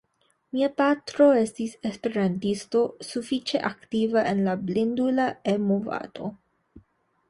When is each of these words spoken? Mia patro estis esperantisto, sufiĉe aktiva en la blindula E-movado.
Mia 0.55 0.69
patro 0.79 1.27
estis 1.41 1.75
esperantisto, 1.91 2.83
sufiĉe 3.11 3.63
aktiva 3.73 4.27
en 4.35 4.45
la 4.51 4.59
blindula 4.67 5.31
E-movado. 5.57 6.37